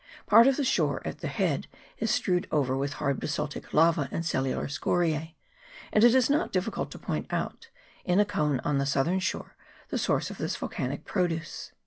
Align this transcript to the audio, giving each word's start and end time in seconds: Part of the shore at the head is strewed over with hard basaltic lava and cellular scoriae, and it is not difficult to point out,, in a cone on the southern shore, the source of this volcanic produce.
Part 0.25 0.47
of 0.47 0.57
the 0.57 0.63
shore 0.63 1.03
at 1.05 1.19
the 1.19 1.27
head 1.27 1.67
is 1.99 2.09
strewed 2.09 2.47
over 2.51 2.75
with 2.75 2.93
hard 2.93 3.19
basaltic 3.19 3.71
lava 3.71 4.07
and 4.09 4.25
cellular 4.25 4.67
scoriae, 4.67 5.35
and 5.93 6.03
it 6.03 6.15
is 6.15 6.27
not 6.27 6.51
difficult 6.51 6.89
to 6.93 6.97
point 6.97 7.27
out,, 7.31 7.69
in 8.03 8.19
a 8.19 8.25
cone 8.25 8.59
on 8.61 8.79
the 8.79 8.87
southern 8.87 9.19
shore, 9.19 9.55
the 9.89 9.99
source 9.99 10.31
of 10.31 10.39
this 10.39 10.55
volcanic 10.55 11.05
produce. 11.05 11.71